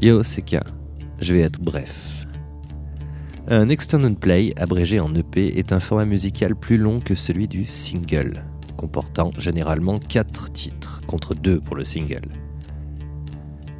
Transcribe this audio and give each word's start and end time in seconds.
Yo, 0.00 0.24
c'est 0.24 0.42
K. 0.42 0.56
Je 1.20 1.34
vais 1.34 1.40
être 1.40 1.60
bref. 1.60 2.26
Un 3.46 3.68
extended 3.68 4.18
play, 4.18 4.52
abrégé 4.56 4.98
en 4.98 5.14
EP, 5.14 5.56
est 5.56 5.72
un 5.72 5.78
format 5.78 6.04
musical 6.04 6.56
plus 6.56 6.78
long 6.78 6.98
que 6.98 7.14
celui 7.14 7.46
du 7.46 7.64
single, 7.64 8.44
comportant 8.76 9.30
généralement 9.38 9.98
4 9.98 10.50
titres, 10.50 11.00
contre 11.06 11.34
2 11.34 11.60
pour 11.60 11.76
le 11.76 11.84
single. 11.84 12.28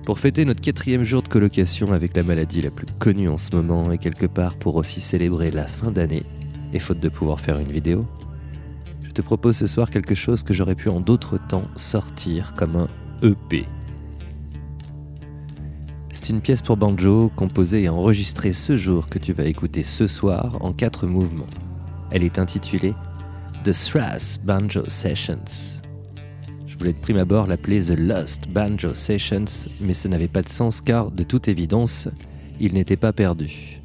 Pour 0.07 0.21
fêter 0.21 0.45
notre 0.45 0.61
quatrième 0.61 1.03
jour 1.03 1.21
de 1.23 1.29
colocation 1.29 1.93
avec 1.93 2.17
la 2.17 2.23
maladie 2.23 2.63
la 2.63 2.71
plus 2.71 2.87
connue 3.01 3.29
en 3.29 3.39
ce 3.39 3.57
moment 3.57 3.91
et 3.91 3.99
quelque 3.99 4.27
part 4.27 4.57
pour 4.57 4.77
aussi 4.77 5.01
célébrer 5.01 5.51
la 5.51 5.67
fin 5.67 5.91
d'année, 5.91 6.23
et 6.73 6.79
faute 6.79 7.01
de 7.01 7.09
pouvoir 7.09 7.41
faire 7.41 7.59
une 7.59 7.73
vidéo, 7.73 8.07
je 9.03 9.11
te 9.11 9.23
propose 9.23 9.57
ce 9.57 9.67
soir 9.67 9.91
quelque 9.91 10.15
chose 10.15 10.45
que 10.45 10.55
j'aurais 10.55 10.75
pu 10.77 10.91
en 10.91 11.01
d'autres 11.01 11.39
temps 11.39 11.69
sortir 11.77 12.55
comme 12.55 12.77
un 12.77 12.89
EP. 13.23 13.67
C'est 16.25 16.33
une 16.33 16.41
pièce 16.41 16.63
pour 16.63 16.79
banjo 16.79 17.31
composée 17.37 17.83
et 17.83 17.89
enregistrée 17.91 18.55
ce 18.55 18.79
jour 18.79 19.11
que 19.11 19.19
tu 19.19 19.35
vas 19.35 19.45
écouter 19.45 19.83
ce 19.83 20.07
soir 20.07 20.57
en 20.63 20.73
quatre 20.73 21.07
mouvements. 21.07 21.45
Elle 22.11 22.25
est 22.25 22.39
intitulée 22.39 22.95
The 23.63 23.73
Thrass 23.73 24.41
Banjo 24.43 24.89
Sessions. 24.89 25.45
Je 26.67 26.79
voulais 26.79 26.95
de 26.95 26.99
prime 26.99 27.19
abord 27.19 27.47
l'appeler 27.47 27.79
The 27.83 27.99
Lost 27.99 28.49
Banjo 28.49 28.95
Sessions, 28.95 29.69
mais 29.83 29.93
ça 29.93 30.09
n'avait 30.09 30.27
pas 30.29 30.41
de 30.41 30.49
sens 30.49 30.81
car, 30.81 31.11
de 31.11 31.25
toute 31.25 31.47
évidence, 31.47 32.09
il 32.59 32.73
n'était 32.73 32.97
pas 32.97 33.13
perdu. 33.13 33.83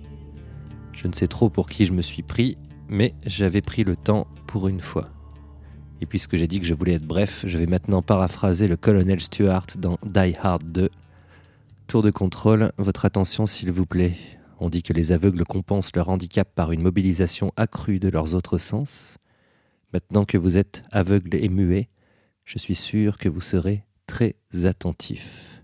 Je 0.94 1.10
ne 1.10 1.14
sais 1.14 1.28
trop 1.28 1.50
pour 1.50 1.68
qui 1.68 1.86
je 1.86 1.92
me 1.92 2.02
suis 2.02 2.24
pris, 2.24 2.58
mais 2.88 3.16
j'avais 3.26 3.62
pris 3.62 3.84
le 3.84 3.98
temps 3.98 4.28
pour 4.48 4.70
une 4.70 4.80
fois. 4.80 5.10
Et 6.00 6.06
puisque 6.06 6.38
j'ai 6.38 6.48
dit 6.48 6.62
que 6.62 6.66
je 6.66 6.74
voulais 6.74 6.94
être 6.94 7.06
bref, 7.06 7.44
je 7.46 7.58
vais 7.58 7.66
maintenant 7.66 8.02
paraphraser 8.02 8.70
le 8.70 8.78
colonel 8.78 9.20
Stuart 9.20 9.68
dans 9.78 9.98
Die 10.06 10.36
Hard 10.42 10.64
2. 10.72 10.90
Tour 11.90 12.04
de 12.04 12.12
contrôle, 12.12 12.72
votre 12.78 13.06
attention 13.06 13.48
s'il 13.48 13.72
vous 13.72 13.88
plaît. 13.88 14.14
On 14.60 14.70
dit 14.70 14.84
que 14.84 14.94
les 14.94 15.12
aveugles 15.12 15.44
compensent 15.44 15.90
leur 15.96 16.10
handicap 16.10 16.48
par 16.54 16.72
une 16.72 16.84
mobilisation 16.84 17.52
accrue 17.56 18.00
de 18.00 18.10
leurs 18.10 18.36
autres 18.36 18.60
sens. 18.60 19.18
Maintenant 19.92 20.24
que 20.24 20.38
vous 20.38 20.60
êtes 20.60 20.84
aveugle 20.92 21.34
et 21.34 21.50
muet, 21.50 21.90
je 22.46 22.60
suis 22.60 22.76
sûr 22.76 23.18
que 23.18 23.28
vous 23.28 23.42
serez 23.42 23.86
très 24.06 24.36
attentif. 24.66 25.64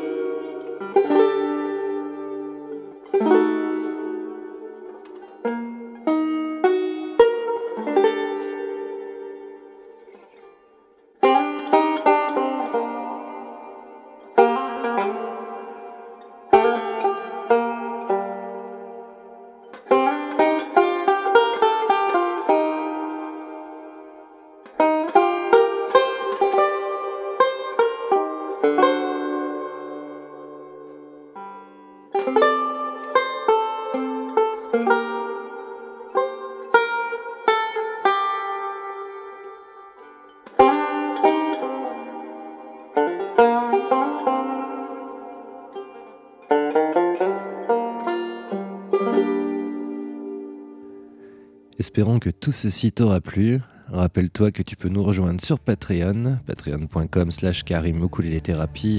Espérons 51.81 52.19
que 52.19 52.29
tout 52.29 52.51
ceci 52.51 52.91
t'aura 52.91 53.21
plu. 53.21 53.59
Rappelle-toi 53.87 54.51
que 54.51 54.61
tu 54.61 54.75
peux 54.75 54.87
nous 54.87 55.01
rejoindre 55.01 55.41
sur 55.43 55.59
Patreon, 55.59 56.37
patreon.com 56.45 57.31
slash 57.31 57.63
karim 57.63 58.07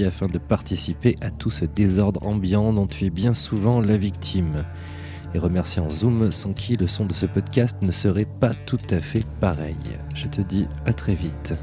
afin 0.05 0.27
de 0.27 0.37
participer 0.37 1.15
à 1.21 1.31
tout 1.31 1.49
ce 1.49 1.63
désordre 1.63 2.21
ambiant 2.27 2.73
dont 2.73 2.85
tu 2.85 3.05
es 3.05 3.09
bien 3.09 3.33
souvent 3.33 3.79
la 3.79 3.95
victime. 3.95 4.65
Et 5.33 5.39
remercie 5.39 5.79
en 5.79 5.89
Zoom 5.89 6.33
sans 6.33 6.51
qui 6.51 6.75
le 6.75 6.87
son 6.87 7.05
de 7.05 7.13
ce 7.13 7.25
podcast 7.25 7.77
ne 7.81 7.91
serait 7.93 8.27
pas 8.41 8.53
tout 8.53 8.77
à 8.89 8.99
fait 8.99 9.23
pareil. 9.39 9.77
Je 10.13 10.27
te 10.27 10.41
dis 10.41 10.67
à 10.85 10.91
très 10.91 11.15
vite. 11.15 11.53